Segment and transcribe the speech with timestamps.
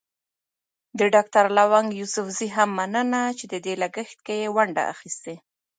[0.99, 5.35] د ډاکټر لونګ يوسفزي هم مننه چې د دې لګښت کې يې ونډه اخيستې.